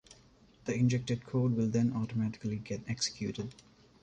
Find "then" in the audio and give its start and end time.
1.67-1.93